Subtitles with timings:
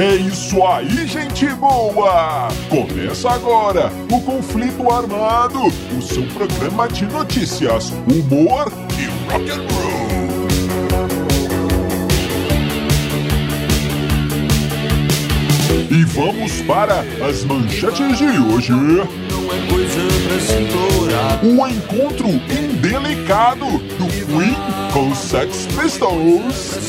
[0.00, 2.48] É isso aí, gente boa!
[2.70, 10.40] Começa agora o Conflito Armado, o seu programa de notícias, humor e rock and roll.
[15.90, 18.72] E vamos para as manchetes de hoje.
[21.42, 24.56] O encontro indelicado do Queen
[24.94, 26.80] com Sex Pistols.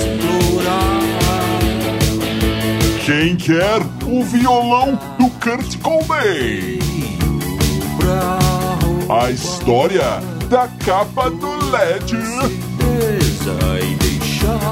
[3.03, 6.77] Quem quer o violão do Kurt Cobain?
[9.09, 12.15] A história da capa do LED.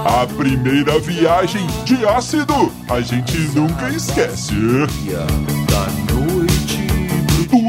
[0.06, 4.54] A primeira viagem de ácido a gente nunca esquece.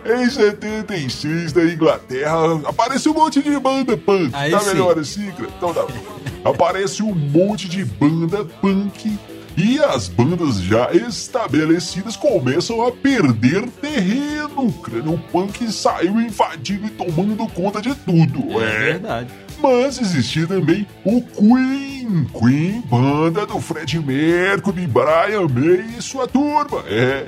[0.10, 4.32] Em 76, na Inglaterra, aparece um monte de banda punk.
[4.34, 4.70] Aí tá sim.
[4.70, 5.32] melhor assim?
[5.40, 6.50] Então tá bom.
[6.50, 9.20] Aparece um monte de banda punk
[9.56, 14.74] e as bandas já estabelecidas começam a perder terreno.
[15.06, 18.60] O punk saiu invadindo e tomando conta de tudo.
[18.62, 19.30] É verdade.
[19.62, 22.26] Mas existia também o Queen.
[22.34, 26.84] Queen, banda do Fred Mercury, Brian May e sua turma.
[26.88, 27.28] É.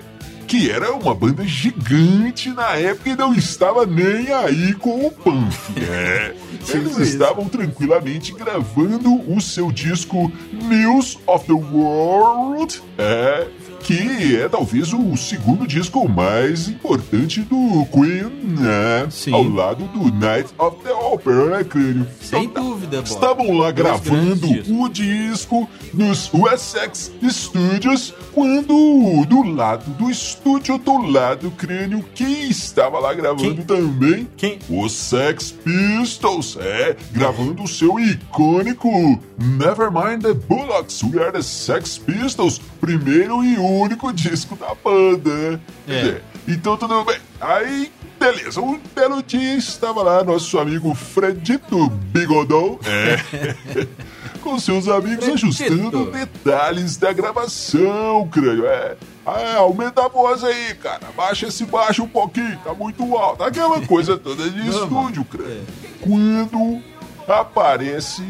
[0.51, 5.55] Que era uma banda gigante na época e não estava nem aí com o punk.
[5.89, 6.35] É.
[6.73, 12.83] Eles estavam tranquilamente gravando o seu disco News of the World.
[12.97, 13.47] É.
[13.83, 19.07] Que é talvez o segundo disco mais importante do Queen, né?
[19.09, 19.33] Sim.
[19.33, 22.07] Ao lado do Night of the Opera, né, Crânio?
[22.21, 23.05] Sem Então, dúvida, Bob.
[23.07, 30.97] Estavam lá Dois gravando o disco nos Wessex Studios, quando do lado do estúdio do
[31.09, 33.65] lado crânio, quem estava lá gravando Quem?
[33.65, 34.27] também?
[34.37, 34.59] Quem?
[34.69, 38.89] Os Sex Pistols, é, gravando o seu icônico
[39.37, 45.59] Nevermind the Bullocks, We Are the Sex Pistols, primeiro e único disco da banda.
[45.85, 45.99] Quer É.
[46.01, 47.17] dizer, Então tudo bem.
[47.39, 53.87] Aí, beleza, um belo dia estava lá nosso amigo Fredito Bigodon, é,
[54.41, 55.45] com seus amigos Fredito.
[55.47, 58.65] ajustando detalhes da gravação, crânio.
[58.65, 58.95] É,
[59.25, 61.01] ah, aumenta a voz aí, cara.
[61.15, 63.43] Baixa esse baixo um pouquinho, tá muito alto.
[63.43, 65.63] Aquela coisa toda de estúdio, crânio.
[66.01, 66.81] Quando
[67.27, 68.23] aparece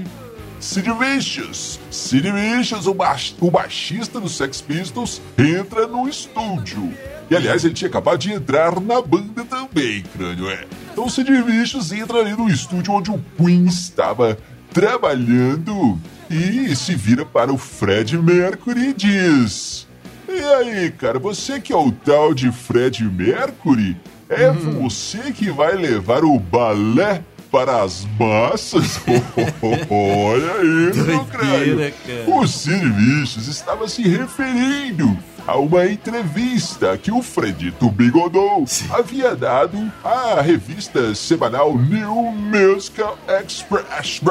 [0.62, 1.80] Sid Vicious.
[1.90, 6.94] Sid Vicious, o, baix- o baixista do Sex Pistols, entra no estúdio.
[7.30, 10.66] E aliás, ele tinha acabado de entrar na banda também, crânio, é.
[10.92, 14.38] Então o Sid Vicious entra ali no estúdio onde o Queen estava
[14.74, 16.00] trabalhando
[16.30, 19.88] e se vira para o Fred Mercury e diz:
[20.30, 23.98] E aí, cara, você que é o tal de Fred Mercury,
[24.30, 29.02] é você que vai levar o balé para as massas?
[29.90, 32.24] Olha isso, Doideira, cara.
[32.28, 40.40] O Vicious estava se referindo a uma entrevista que o Fredito Bigodon havia dado à
[40.42, 44.22] revista semanal New Musical Express.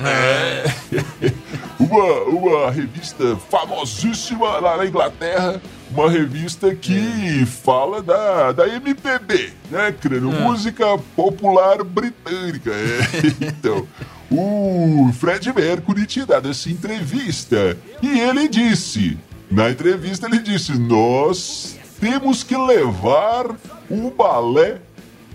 [0.00, 0.64] É.
[1.78, 5.60] uma, uma revista famosíssima lá na Inglaterra.
[5.94, 10.32] Uma revista que fala da, da MPB, né, crânio?
[10.32, 12.70] Música popular britânica.
[12.70, 13.44] É.
[13.46, 13.86] Então,
[14.28, 19.16] o Fred Mercury tinha dado essa entrevista e ele disse:
[19.54, 23.54] na entrevista, ele disse: Nós temos que levar
[23.88, 24.80] o balé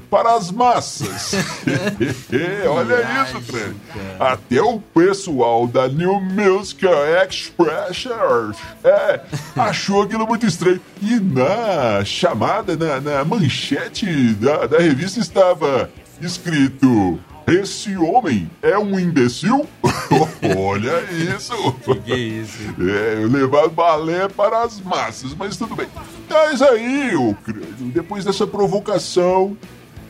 [0.10, 1.34] para as massas.
[2.68, 3.76] Olha isso, Fred.
[4.20, 8.52] Até o pessoal da New Musical Expression
[8.84, 9.22] é,
[9.56, 10.82] achou aquilo muito estranho.
[11.02, 15.90] E na chamada, na, na manchete da, da revista estava
[16.22, 17.20] escrito.
[17.48, 19.68] Esse homem é um imbecil?
[20.56, 21.74] Olha isso!
[22.06, 22.60] Que é isso?
[22.80, 25.88] É, levar balé para as massas, mas tudo bem.
[26.30, 27.10] Mas aí,
[27.44, 29.58] crânio, depois dessa provocação,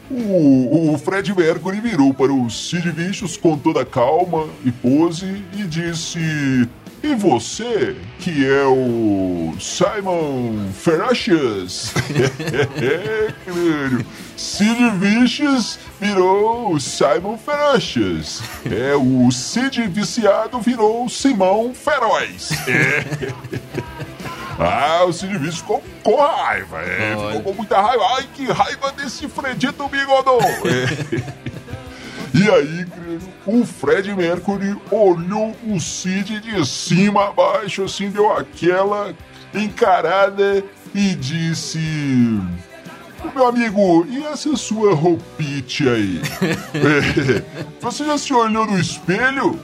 [0.09, 5.63] o, o Fred Mercury virou para o Sid Vicious com toda calma e pose e
[5.63, 6.19] disse:
[7.03, 11.93] E você, que é o Simon Ferocious?
[12.81, 14.05] é, crânio.
[14.35, 18.41] Sid Vicious virou Simon Ferocious.
[18.65, 22.49] É, o Sid viciado virou Simão Feroz.
[22.67, 23.59] É.
[24.59, 28.03] Ah, o Sid Vicious ficou com raiva, é, ficou com muita raiva.
[28.15, 30.39] Ai, que raiva desse Fredito Bigodon!
[32.31, 32.85] E aí,
[33.47, 39.15] o Fred Mercury olhou o Sid de cima a baixo, assim, deu aquela
[39.53, 40.63] encarada
[40.93, 41.79] e disse:
[43.35, 46.21] Meu amigo, e essa sua roupite aí?
[47.81, 49.59] Você já se olhou no espelho?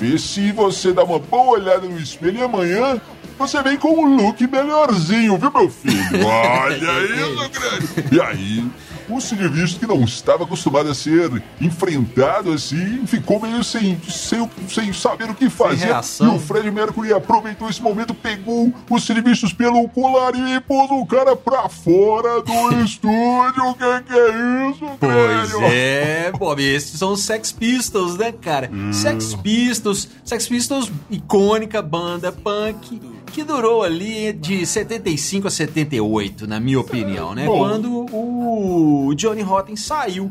[0.00, 2.98] Vê se você dá uma boa olhada no espelho e amanhã
[3.40, 5.96] você vem com um look melhorzinho, viu, meu filho?
[6.26, 8.14] Olha isso, grande!
[8.14, 8.70] E aí,
[9.08, 14.92] o Silvio, que não estava acostumado a ser enfrentado assim, ficou meio sem, sem, sem
[14.92, 15.88] saber o que fazer.
[15.88, 19.24] E o Fred Mercury aproveitou esse momento, pegou o Silvio
[19.56, 23.64] pelo colar e pôs o cara pra fora do estúdio.
[23.64, 28.70] O que, que é isso, Pois é, Bob, esses são os Sex Pistols, né, cara?
[28.72, 28.92] Hum.
[28.92, 33.00] Sex Pistols, Sex Pistols, icônica banda punk
[33.30, 37.46] que durou ali de 75 a 78, na minha opinião, né?
[37.46, 37.58] Bom.
[37.58, 40.30] Quando o Johnny Rotten saiu.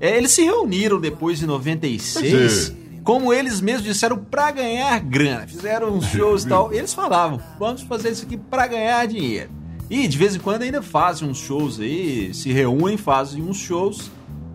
[0.00, 2.70] É, eles se reuniram depois de 96.
[2.70, 2.82] É.
[3.04, 5.46] Como eles mesmos disseram, para ganhar grana.
[5.46, 6.72] Fizeram uns shows e tal.
[6.72, 9.50] Eles falavam, vamos fazer isso aqui para ganhar dinheiro.
[9.90, 14.10] E de vez em quando ainda fazem uns shows aí, se reúnem, fazem uns shows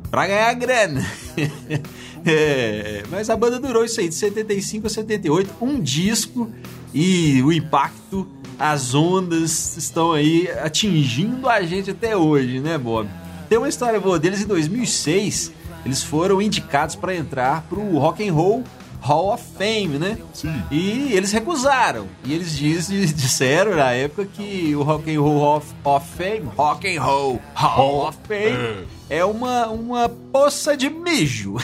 [0.10, 1.06] para ganhar grana.
[2.30, 6.52] é, mas a banda durou isso aí, de 75 a 78, um disco
[6.94, 8.28] e o impacto,
[8.60, 13.10] as ondas estão aí atingindo a gente até hoje, né, Bob?
[13.48, 15.54] Tem uma história boa deles em 2006,
[15.86, 18.64] eles foram indicados para entrar pro Rock and Roll
[19.00, 20.18] Hall of Fame, né?
[20.34, 20.64] Sim.
[20.72, 22.08] E eles recusaram.
[22.26, 26.98] E eles diz, disseram na época que o Rock and Roll Hall of Fame, Rock
[26.98, 31.56] and Roll Hall of Fame, é, uma, uma poça de mijo.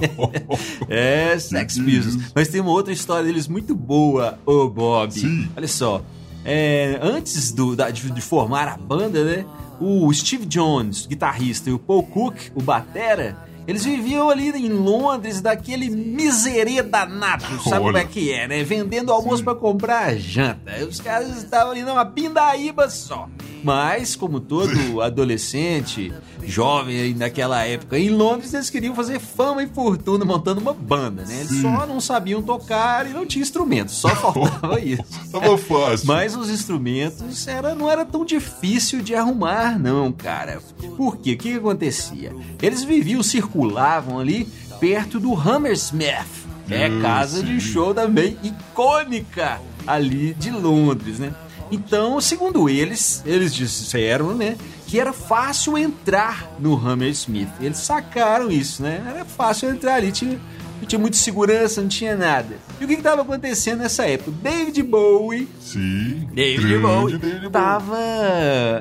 [0.88, 2.32] é, Sex Pistols.
[2.34, 5.12] Mas tem uma outra história deles muito boa, ô Bob.
[5.12, 5.48] Sim.
[5.56, 6.02] Olha só.
[6.44, 9.44] É, antes do, da, de, de formar a banda, né?
[9.80, 13.36] O Steve Jones, guitarrista, e o Paul Cook, o batera,
[13.66, 18.64] eles viviam ali em Londres, daquele miserê danado, sabe como é que é, né?
[18.64, 20.84] Vendendo almoço para comprar janta.
[20.84, 23.28] Os caras estavam ali numa pindaíba só.
[23.62, 26.12] Mas, como todo adolescente,
[26.44, 31.36] jovem naquela época, em Londres eles queriam fazer fama e fortuna montando uma banda, né?
[31.36, 31.62] Eles Sim.
[31.62, 35.02] só não sabiam tocar e não tinha instrumentos, só faltava isso.
[35.30, 36.06] Tava fácil.
[36.06, 40.60] Mas os instrumentos era, não era tão difícil de arrumar, não, cara.
[40.96, 41.32] Por quê?
[41.32, 42.34] O que, que acontecia?
[42.60, 44.48] Eles viviam, circulavam ali
[44.80, 46.26] perto do Hammersmith,
[46.68, 51.32] é casa de show também icônica ali de Londres, né?
[51.72, 57.48] Então, segundo eles, eles disseram, né, que era fácil entrar no Hammersmith.
[57.58, 59.02] Eles sacaram isso, né?
[59.08, 60.38] Era fácil entrar ali, tinha
[60.82, 62.56] não tinha muita segurança, não tinha nada.
[62.82, 64.32] E o que estava acontecendo nessa época?
[64.42, 65.46] David Bowie.
[65.60, 66.28] Sim.
[66.34, 67.96] David Bowie estava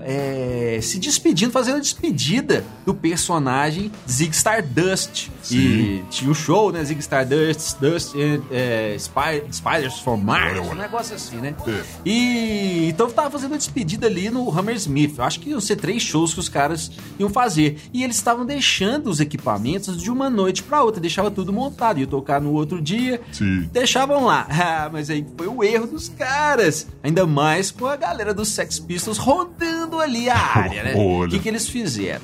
[0.03, 5.29] é, se despedindo, fazendo a despedida do personagem Zig Stardust.
[5.43, 5.57] Sim.
[5.57, 6.83] E tinha o um show, né?
[6.83, 8.15] Zig Stardust, Dust,
[8.49, 11.53] é, Spiders from Mars, um negócio assim, né?
[11.67, 11.81] É.
[12.03, 15.19] E então estava fazendo a despedida ali no Hammersmith.
[15.19, 17.77] Eu acho que iam ser três shows que os caras iam fazer.
[17.93, 22.07] E eles estavam deixando os equipamentos de uma noite para outra, deixava tudo montado ia
[22.07, 23.21] tocar no outro dia.
[23.31, 23.69] Sim.
[23.91, 24.47] Deixavam lá.
[24.61, 26.87] Ah, mas aí foi o erro dos caras.
[27.03, 30.93] Ainda mais com a galera dos Sex Pistols rodando ali a área, né?
[30.95, 32.21] O que, que eles fizeram?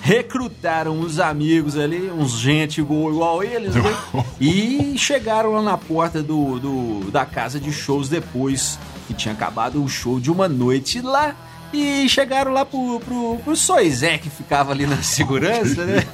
[0.00, 3.96] recrutaram uns amigos ali, uns gente boa igual eles, né?
[4.38, 9.82] e chegaram lá na porta do, do, da casa de shows depois que tinha acabado
[9.82, 11.34] o show de uma noite lá.
[11.72, 16.04] E chegaram lá pro, pro, pro Soizé, que ficava ali na segurança, né?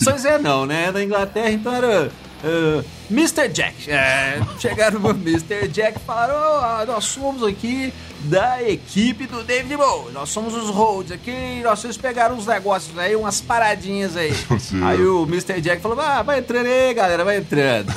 [0.00, 0.90] Soizé não, né?
[0.90, 2.10] Da Inglaterra, então era
[2.42, 3.48] uh, Mr.
[3.48, 3.90] Jack.
[3.90, 5.68] É, chegaram pro Mr.
[5.68, 7.92] Jack e falaram: oh, nós somos aqui
[8.24, 10.12] da equipe do David Bowie.
[10.12, 11.60] Nós somos os Rhodes aqui.
[11.62, 14.32] Nós vocês pegaram uns negócios aí, umas paradinhas aí.
[14.58, 14.82] Sim.
[14.82, 15.60] Aí o Mr.
[15.60, 17.92] Jack falou: ah, vai entrando aí, galera, vai entrando.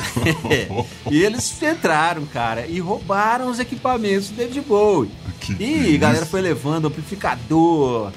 [1.09, 5.11] e eles entraram, cara, e roubaram os equipamentos do David Bowie.
[5.39, 8.11] Que e a galera foi levando amplificador,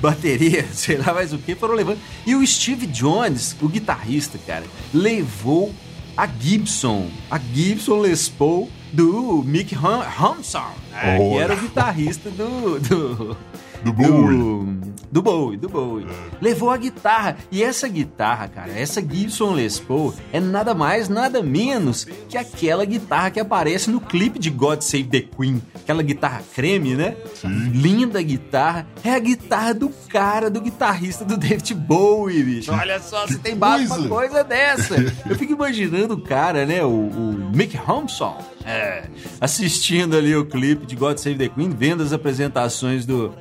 [0.00, 1.98] bateria, sei lá mais o que, foram levando.
[2.26, 5.74] E o Steve Jones, o guitarrista, cara, levou
[6.16, 12.78] a Gibson, a Gibson Les Paul do Mick Hampson, né, que era o guitarrista do,
[12.78, 13.36] do
[13.84, 14.38] do Bowie.
[14.38, 16.06] Do, do Bowie, do Bowie.
[16.06, 16.36] É.
[16.40, 17.36] Levou a guitarra.
[17.50, 22.84] E essa guitarra, cara, essa Gibson Les Paul é nada mais, nada menos que aquela
[22.84, 25.60] guitarra que aparece no clipe de God Save the Queen.
[25.74, 27.16] Aquela guitarra creme, né?
[27.34, 27.48] Sim.
[27.48, 28.86] Linda guitarra.
[29.04, 32.72] É a guitarra do cara, do guitarrista do David Bowie, bicho.
[32.72, 34.94] Olha só, você tem base uma coisa dessa.
[35.28, 36.84] Eu fico imaginando o cara, né?
[36.84, 38.38] O, o Mick Hampson.
[38.64, 39.04] É,
[39.40, 43.34] assistindo ali o clipe de God Save the Queen, vendo as apresentações do,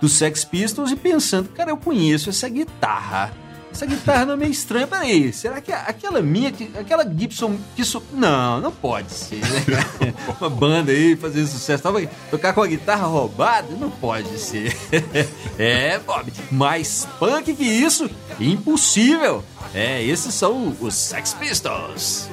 [0.00, 3.32] dos Sex Pistols e pensando, cara, eu conheço essa guitarra.
[3.76, 4.86] Essa guitarra não é meio estranha.
[4.86, 6.50] Peraí, será que aquela minha,
[6.80, 8.02] aquela Gibson que isso.
[8.10, 10.14] Não, não pode ser, né?
[10.40, 11.82] Uma banda aí fazendo sucesso.
[11.82, 12.00] Tava
[12.30, 13.68] tocar com a guitarra roubada?
[13.78, 14.74] Não pode ser.
[15.58, 16.32] é, Bob.
[16.50, 18.08] Mais punk que isso?
[18.40, 19.44] Impossível.
[19.74, 22.30] É, esses são os Sex Pistols.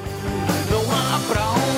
[0.72, 1.73] Não há pra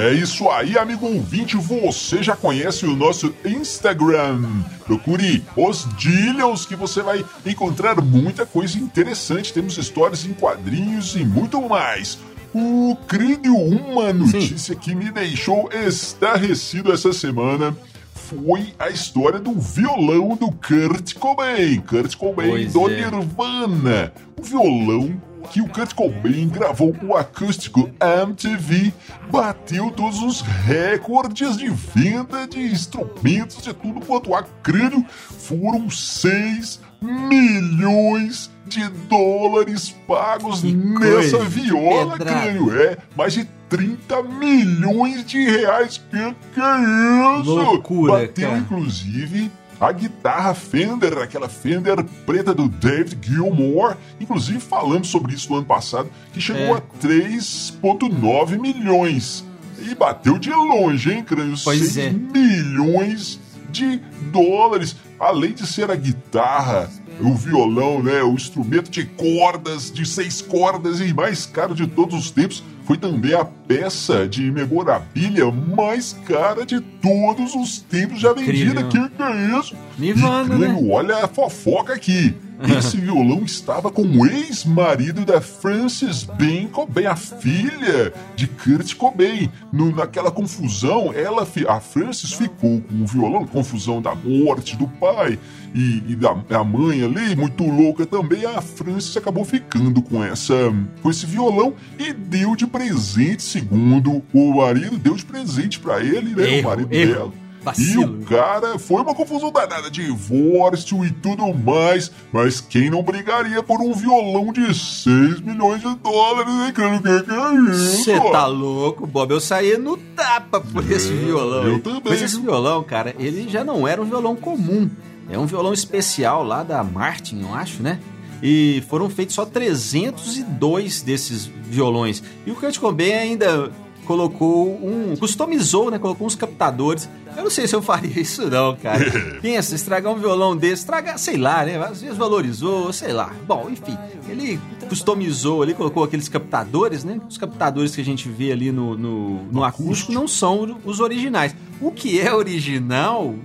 [0.00, 1.56] é isso aí, amigo ouvinte.
[1.56, 4.40] Você já conhece o nosso Instagram.
[4.86, 9.52] Procure os Dillions que você vai encontrar muita coisa interessante.
[9.52, 12.18] Temos histórias em quadrinhos e muito mais.
[12.54, 14.80] O crânio, uma notícia Sim.
[14.80, 17.76] que me deixou estarrecido essa semana
[18.14, 21.80] foi a história do violão do Kurt Cobain.
[21.80, 22.96] Kurt Cobain pois do é.
[22.96, 24.12] Nirvana.
[24.38, 28.92] O violão que o Kurt Cobain gravou o acústico MTV,
[29.30, 35.04] bateu todos os recordes de venda de instrumentos de tudo quanto há crânio.
[35.08, 42.80] Foram 6 milhões de dólares pagos que nessa viola, crânio.
[42.80, 45.98] É, mais de 30 milhões de reais.
[46.10, 47.54] Que que é isso?
[47.54, 48.60] Loucura, Bateu, cara.
[48.60, 53.96] inclusive, a guitarra Fender, aquela Fender preta do David Gilmour.
[54.20, 56.78] Inclusive falamos sobre isso no ano passado, que chegou é.
[56.78, 59.44] a 3,9 milhões.
[59.80, 61.56] E bateu de longe, hein, Crânio?
[61.64, 62.10] Pois 6 é.
[62.10, 63.98] milhões de
[64.30, 64.94] dólares.
[65.18, 68.22] Além de ser a guitarra, o violão, né?
[68.22, 72.98] O instrumento de cordas, de seis cordas e mais caro de todos os tempos foi
[72.98, 78.82] também a peça de memorabilia mais cara de todos os tempos já vendida.
[78.82, 79.76] Que que é isso?
[79.96, 80.76] Nirvana, né?
[80.90, 82.34] Olha a fofoca aqui.
[82.78, 89.50] Esse violão estava com o ex-marido da Frances Ben Cobain, a filha de Kurt Cobain.
[89.72, 95.38] No, naquela confusão, ela, a Frances ficou com o violão, confusão da morte do pai
[95.74, 98.44] e, e da a mãe ali, muito louca também.
[98.44, 100.54] A Frances acabou ficando com essa,
[101.02, 106.34] com esse violão e deu de presente, segundo o marido, deu de presente para ele,
[106.34, 106.58] né?
[106.58, 107.12] Erro, o marido erro.
[107.14, 107.32] dela.
[107.62, 108.18] Vacilo.
[108.20, 112.10] E o cara foi uma confusão danada, divórcio e tudo mais.
[112.32, 116.96] Mas quem não brigaria por um violão de 6 milhões de dólares, hein, cara?
[116.96, 118.04] O que, que é isso?
[118.04, 119.30] Você tá louco, Bob?
[119.30, 121.64] Eu saía no tapa por é, esse violão.
[121.64, 122.02] Eu também.
[122.04, 124.90] Mas esse violão, cara, ele já não era um violão comum.
[125.28, 128.00] É um violão especial lá da Martin, eu acho, né?
[128.42, 132.22] e foram feitos só 302 desses violões.
[132.46, 133.70] E o Kurt Cobain ainda
[134.10, 135.14] colocou um.
[135.16, 135.96] customizou, né?
[135.96, 137.08] Colocou uns captadores.
[137.36, 139.04] Eu não sei se eu faria isso, não, cara.
[139.40, 141.76] Pensa, estragar um violão desse, estragar, sei lá, né?
[141.78, 143.32] Às vezes valorizou, sei lá.
[143.46, 143.96] Bom, enfim,
[144.28, 147.20] ele customizou ali, colocou aqueles captadores, né?
[147.28, 151.54] Os captadores que a gente vê ali no, no, no acústico não são os originais.
[151.80, 153.36] O que é original,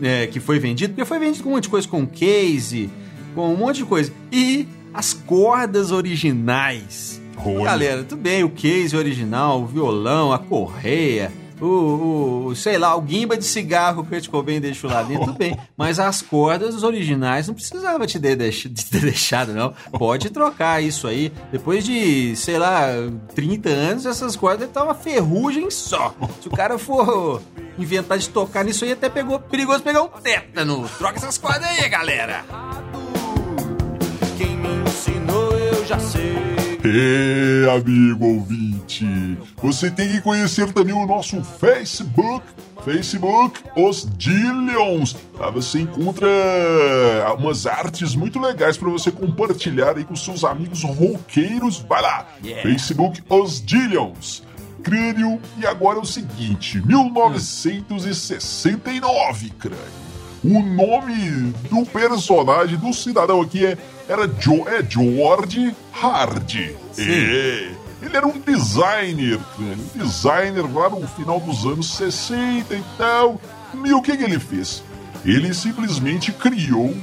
[0.00, 2.90] é, que foi vendido, porque foi vendido com um monte de coisa, com case
[3.34, 4.10] com um monte de coisa.
[4.32, 7.20] E as cordas originais.
[7.44, 7.64] Olha.
[7.64, 13.00] Galera, tudo bem, o case original, o violão, a correia, o, o, sei lá, o
[13.00, 15.56] guimba de cigarro que o Kurt Cobain deixou lá dentro, tudo bem.
[15.76, 19.74] Mas as cordas originais não precisava te ter, de ter deixado, não.
[19.92, 21.32] Pode trocar isso aí.
[21.50, 22.88] Depois de, sei lá,
[23.34, 26.14] 30 anos, essas cordas estão uma ferrugem só.
[26.40, 27.40] Se o cara for
[27.78, 30.88] inventar de tocar nisso aí, até pegou perigoso pegar um tétano.
[30.98, 32.44] Troca essas cordas aí, galera
[35.86, 36.35] já sei.
[36.88, 39.04] É, amigo ouvinte,
[39.56, 42.46] você tem que conhecer também o nosso Facebook,
[42.84, 45.16] Facebook Os Dillions.
[45.36, 46.28] Lá você encontra
[47.36, 51.84] umas artes muito legais para você compartilhar aí com seus amigos roqueiros.
[51.88, 52.62] Vai lá, yeah.
[52.62, 54.44] Facebook Os Dillions.
[54.84, 60.06] Crânio, e agora é o seguinte, 1969, Crânio.
[60.44, 63.76] O nome do personagem, do cidadão aqui é,
[64.08, 66.76] era jo, é George Hardy.
[66.98, 67.70] É.
[68.02, 73.40] Ele era um designer, um designer lá no final dos anos 60 e tal.
[73.84, 74.82] E o que, que ele fez?
[75.24, 76.94] Ele simplesmente criou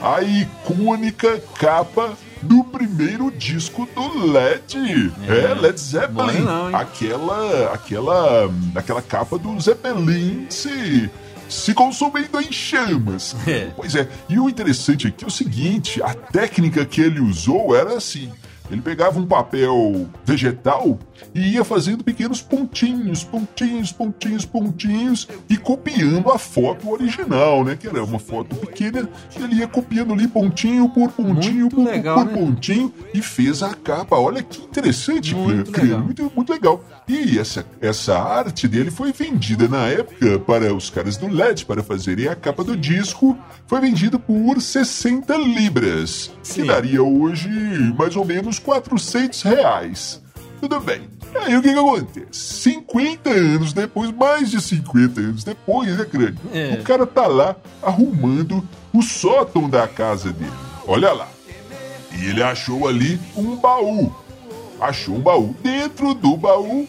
[0.00, 5.12] a icônica capa do primeiro disco do LED.
[5.28, 6.40] É, é Led Zeppelin.
[6.40, 11.10] Não, aquela, aquela, aquela capa do Zeppelin se
[11.48, 13.34] se consumindo em chamas.
[13.46, 13.70] É.
[13.76, 17.96] Pois é, e o interessante aqui é o seguinte: a técnica que ele usou era
[17.96, 18.32] assim.
[18.70, 20.98] Ele pegava um papel vegetal
[21.34, 27.76] e ia fazendo pequenos pontinhos, pontinhos, pontinhos, pontinhos e copiando a foto original, né?
[27.76, 29.08] Que era uma foto pequena,
[29.38, 32.32] e ele ia copiando ali pontinho por pontinho por, legal, por né?
[32.32, 34.16] pontinho e fez a capa.
[34.16, 36.00] Olha que interessante, muito, legal.
[36.00, 36.84] muito, muito legal.
[37.08, 41.82] E essa, essa arte dele foi vendida na época para os caras do LED para
[41.82, 43.36] fazerem a capa do disco.
[43.66, 46.62] Foi vendida por 60 libras, Sim.
[46.62, 47.48] que daria hoje
[47.98, 50.25] mais ou menos 400 reais.
[50.60, 51.08] Tudo bem.
[51.34, 52.26] Aí o que, que acontece?
[52.32, 56.38] 50 anos depois, mais de 50 anos depois, né, crânio?
[56.52, 56.78] É.
[56.80, 60.52] O cara tá lá arrumando o sótão da casa dele.
[60.86, 61.28] Olha lá.
[62.12, 64.14] E ele achou ali um baú.
[64.80, 65.54] Achou um baú.
[65.62, 66.88] Dentro do baú,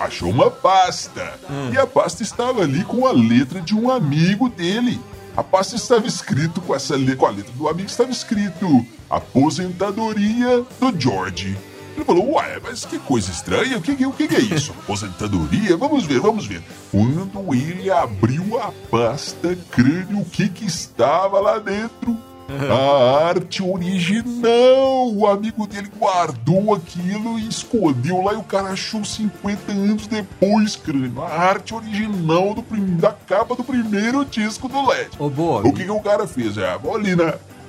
[0.00, 1.34] achou uma pasta.
[1.50, 1.70] Hum.
[1.72, 5.00] E a pasta estava ali com a letra de um amigo dele.
[5.36, 10.98] A pasta estava escrito com essa com a letra do amigo estava escrito aposentadoria do
[10.98, 11.56] George.
[11.96, 14.72] Ele falou, ué, mas que coisa estranha, o que, o que é isso?
[14.82, 15.76] Aposentadoria?
[15.76, 16.62] Vamos ver, vamos ver.
[16.90, 22.16] Quando ele abriu a pasta crânio, o que que estava lá dentro?
[22.48, 25.12] A arte original!
[25.14, 30.76] O amigo dele guardou aquilo e escondeu lá e o cara achou 50 anos depois,
[30.76, 31.22] crânio.
[31.22, 32.96] A arte original do prim...
[32.96, 35.10] da capa do primeiro disco do LED.
[35.18, 36.58] Oh, o que, que o cara fez?
[36.58, 37.16] É, vou ali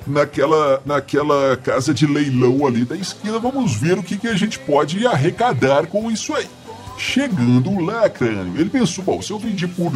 [0.07, 4.59] naquela, naquela casa de leilão ali da esquina, vamos ver o que, que a gente
[4.59, 6.47] pode arrecadar com isso aí.
[6.97, 9.91] Chegando lá, crânio, ele pensou: bom, se eu vendi por,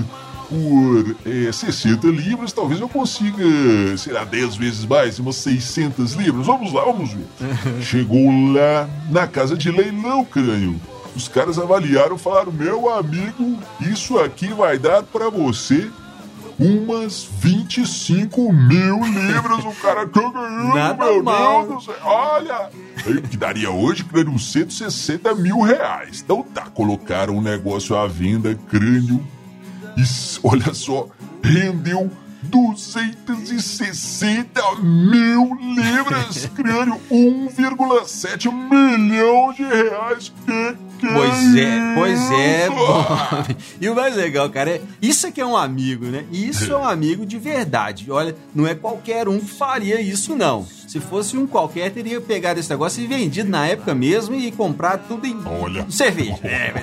[0.49, 3.43] por é, 60 libras, talvez eu consiga,
[3.97, 6.45] sei lá, 10 vezes mais, umas 600 libras.
[6.45, 7.25] Vamos lá, vamos ver.
[7.81, 10.79] Chegou lá na casa de leilão, crânio.
[11.15, 15.89] Os caras avaliaram falaram: meu amigo, isso aqui vai dar para você
[16.59, 20.33] umas 25 mil libras o cara ganhou,
[20.75, 21.67] Nada meu mal.
[21.67, 21.95] Deus do céu.
[22.03, 22.69] Olha,
[23.29, 26.21] que daria hoje, crânio, 160 mil reais.
[26.21, 29.25] Então tá, colocaram o um negócio à venda, crânio,
[29.97, 30.03] e
[30.43, 31.07] olha só,
[31.41, 32.11] rendeu
[32.43, 40.33] 260 mil libras, crânio, 1,7 milhão de reais.
[40.45, 43.57] Que Pois é, pois é, Bob.
[43.79, 46.25] E o mais legal, cara, é isso aqui é um amigo, né?
[46.31, 48.11] Isso é um amigo de verdade.
[48.11, 50.65] Olha, não é qualquer um que faria isso, não.
[50.87, 55.07] Se fosse um qualquer, teria pegado esse negócio e vendido na época mesmo e comprado
[55.07, 55.85] tudo em Olha.
[55.89, 56.39] cerveja.
[56.43, 56.73] É,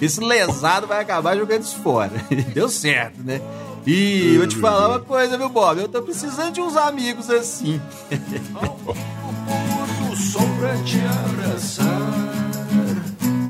[0.05, 2.13] esse lesado vai acabar jogando isso fora.
[2.53, 3.41] Deu certo, né?
[3.87, 7.81] E vou te falar uma coisa, meu Bob, eu tô precisando de uns amigos assim.
[10.37, 11.87] Sol pra te abraçar.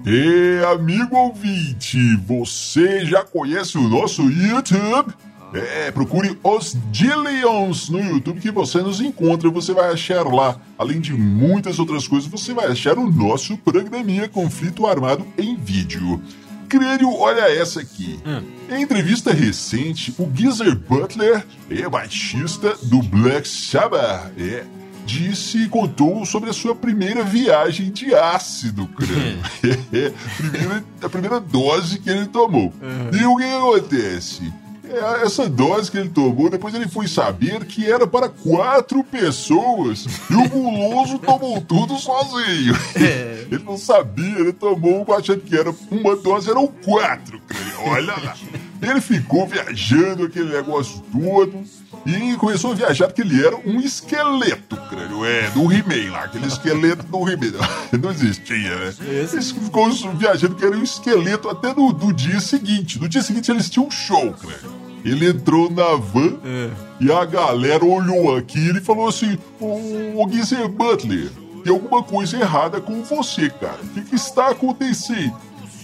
[0.07, 5.13] E amigo ouvinte, você já conhece o nosso YouTube?
[5.53, 10.61] É, procure os Dillions no YouTube que você nos encontra, você vai achar lá.
[10.79, 16.23] Além de muitas outras coisas, você vai achar o nosso programinha Conflito Armado em vídeo.
[16.69, 18.21] Crânio, olha essa aqui.
[18.27, 18.43] Hum.
[18.71, 24.33] Em entrevista recente, o Geezer Butler é baixista do Black Sabbath.
[24.39, 24.65] É,
[25.07, 29.39] disse e contou sobre a sua primeira viagem de ácido, crânio.
[30.37, 32.73] primeira, a primeira dose que ele tomou.
[32.83, 33.19] Uhum.
[33.19, 34.53] E o que acontece?
[34.89, 40.07] É, essa dose que ele tomou, depois ele foi saber que era para quatro pessoas
[40.31, 42.75] e o guloso tomou tudo sozinho.
[42.95, 43.37] É.
[43.51, 47.41] Ele não sabia, ele tomou achando que era uma dose, eram quatro,
[47.87, 48.35] olha lá.
[48.83, 51.65] Ele ficou viajando aquele negócio todo
[52.05, 55.25] e começou a viajar porque ele era um esqueleto, crânio.
[55.25, 57.53] É, do He-Man lá, aquele esqueleto do He-Man.
[58.01, 58.95] Não existia, né?
[59.01, 63.01] Ele ficou viajando que era um esqueleto até no, do dia seguinte.
[63.01, 64.87] No dia seguinte eles tinham um show, crânio.
[65.05, 66.71] Ele entrou na van é.
[67.01, 71.31] e a galera olhou aqui e falou assim: Ô, ô Butler,
[71.63, 73.79] tem alguma coisa errada com você, cara.
[73.83, 75.37] O que, que está acontecendo?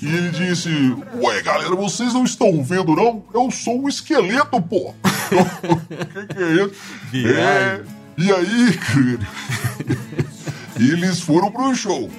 [0.02, 0.68] E ele disse:
[1.14, 3.22] Ué, galera, vocês não estão vendo, não?
[3.32, 4.90] Eu sou um esqueleto, pô!
[4.90, 4.96] O
[6.26, 7.28] que, que, é isso?
[7.28, 7.80] É,
[8.18, 8.78] e aí,
[10.92, 12.10] eles foram pro show.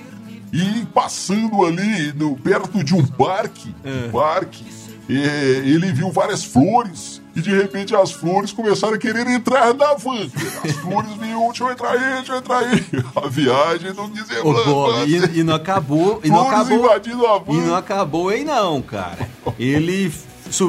[0.54, 4.64] E passando ali no, perto de um parque, um parque,
[5.10, 9.94] é, ele viu várias flores e de repente as flores começaram a querer entrar na
[9.94, 10.28] van.
[10.64, 12.86] As flores vinham, deixa eu entrar aí, deixa eu entrar aí.
[13.16, 14.12] A viagem não
[14.44, 16.20] Ô, Bob, e, e, não acabou.
[16.24, 17.54] E não acabou, invadindo a van.
[17.54, 19.28] E não acabou aí, não, cara.
[19.58, 20.12] Ele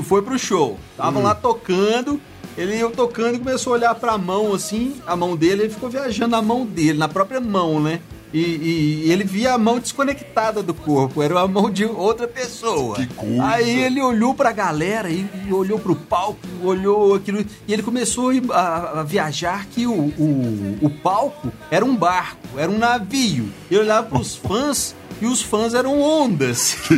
[0.02, 0.78] foi pro show.
[0.96, 1.22] Tava hum.
[1.22, 2.20] lá tocando.
[2.56, 5.90] Ele ia tocando e começou a olhar pra mão assim, a mão dele, ele ficou
[5.90, 8.00] viajando na mão dele, na própria mão, né?
[8.34, 12.26] E, e, e, ele via a mão desconectada do corpo, era a mão de outra
[12.26, 12.96] pessoa.
[12.96, 13.44] Que coisa.
[13.46, 18.32] Aí ele olhou pra galera e, e olhou pro palco, olhou aquilo, e ele começou
[18.50, 23.48] a, a viajar que o, o, o, palco era um barco, era um navio.
[23.70, 26.76] Ele olhava pros fãs e os fãs eram ondas.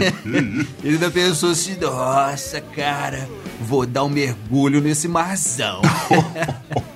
[0.82, 3.28] ele ainda pensou assim: nossa, cara,
[3.60, 5.82] vou dar um mergulho nesse marzão.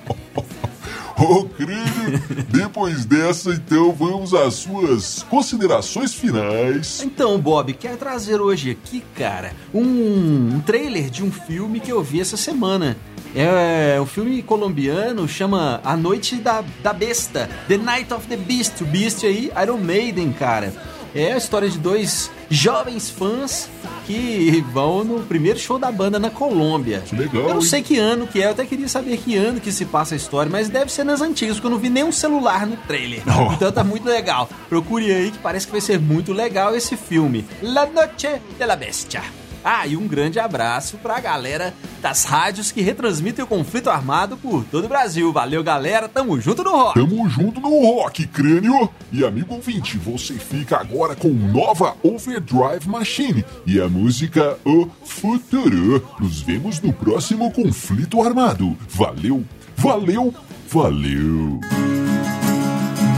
[1.21, 7.03] Ô, crânio, depois dessa, então, vamos às suas considerações finais.
[7.03, 12.19] Então, Bob, quero trazer hoje aqui, cara, um, trailer de um filme que eu vi
[12.19, 12.97] essa semana.
[13.35, 18.81] É um filme colombiano, chama A Noite da, da Besta, The Night of the Beast.
[18.81, 20.73] O Beast aí, Iron Maiden, cara.
[21.13, 23.69] É a história de dois jovens fãs
[24.05, 27.01] que vão no primeiro show da banda na Colômbia.
[27.05, 27.43] Que legal.
[27.43, 29.85] Eu não sei que ano que é, eu até queria saber que ano que se
[29.85, 32.75] passa a história, mas deve ser nas antigas, porque eu não vi nenhum celular no
[32.75, 33.23] trailer.
[33.25, 33.53] Oh.
[33.53, 34.49] Então tá muito legal.
[34.67, 37.45] Procure aí que parece que vai ser muito legal esse filme.
[37.61, 39.40] La Noche de la Bestia.
[39.63, 44.63] Ah, e um grande abraço pra galera das rádios que retransmitem o conflito armado por
[44.65, 45.31] todo o Brasil.
[45.31, 46.09] Valeu, galera.
[46.09, 46.99] Tamo junto no rock.
[46.99, 48.89] Tamo junto no rock, crânio.
[49.11, 56.03] E amigo ouvinte, você fica agora com nova Overdrive Machine e a música O Futuro.
[56.19, 58.75] Nos vemos no próximo conflito armado.
[58.89, 59.43] Valeu,
[59.77, 60.33] valeu,
[60.67, 61.59] valeu.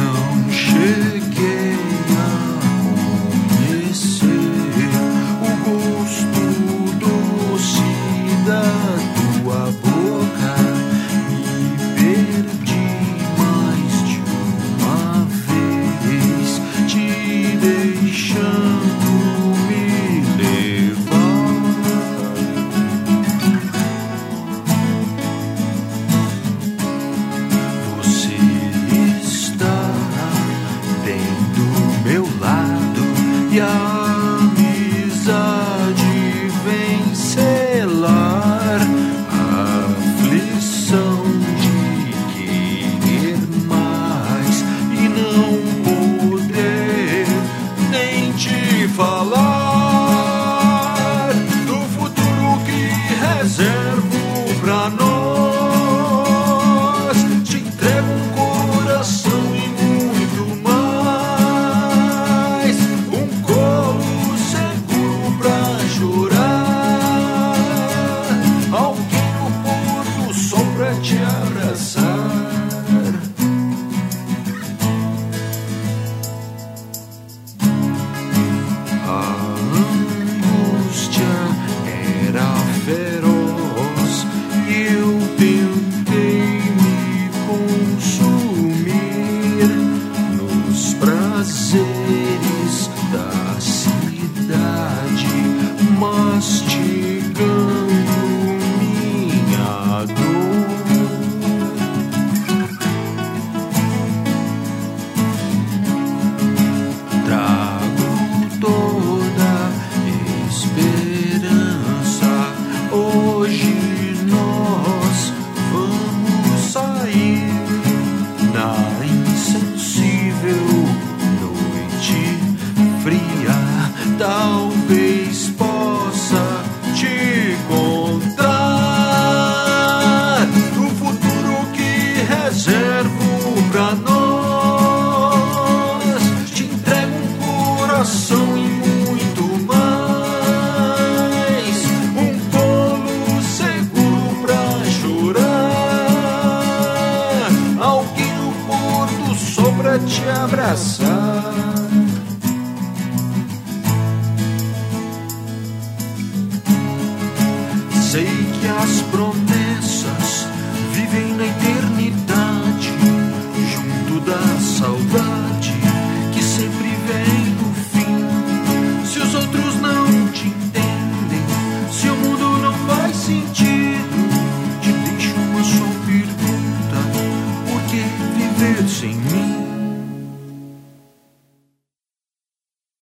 [0.02, 1.63] Não cheguei